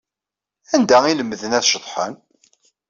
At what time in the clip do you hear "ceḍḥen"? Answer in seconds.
1.65-2.13